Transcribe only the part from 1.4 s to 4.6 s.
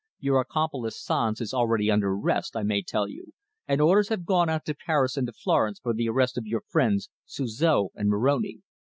is already under arrest, I may tell you, and orders have gone